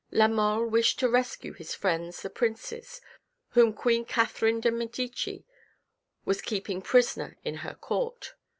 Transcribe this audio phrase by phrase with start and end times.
[0.09, 3.01] La Mole wished to rescue his friends the princes,
[3.49, 5.45] whom Queen Catherine of Medici
[6.25, 8.33] was keeping prisoner in her Court.